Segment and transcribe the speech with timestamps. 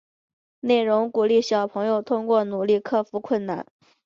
[0.61, 3.67] 内容鼓励小朋友通过努力克服困难。